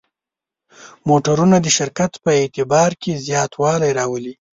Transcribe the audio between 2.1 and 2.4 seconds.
په